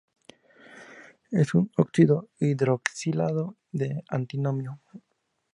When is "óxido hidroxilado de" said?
1.77-4.03